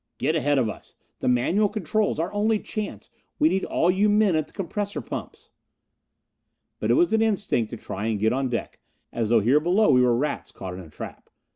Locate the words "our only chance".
2.19-3.11